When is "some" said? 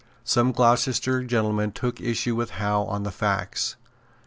0.23-0.51